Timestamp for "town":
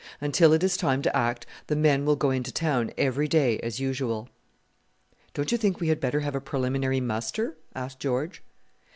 2.51-2.89